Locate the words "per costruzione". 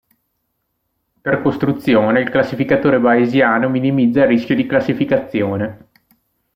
1.21-2.21